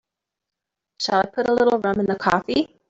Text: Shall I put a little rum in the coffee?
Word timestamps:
Shall 0.99 1.19
I 1.19 1.25
put 1.27 1.47
a 1.47 1.53
little 1.53 1.77
rum 1.77 1.99
in 1.99 2.07
the 2.07 2.15
coffee? 2.15 2.75